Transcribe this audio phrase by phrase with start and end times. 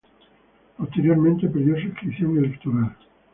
[0.77, 2.95] Posteriormente perdió su inscripción electoral.